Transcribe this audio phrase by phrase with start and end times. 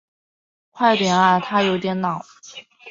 [0.71, 2.23] 快点啊他有点恼